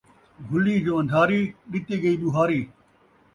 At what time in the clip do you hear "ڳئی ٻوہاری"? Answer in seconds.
2.03-2.61